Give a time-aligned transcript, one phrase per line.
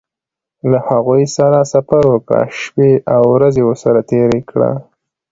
[0.69, 4.71] له هغوی سره سفر وکړه شپې او ورځې ورسره تېرې کړه.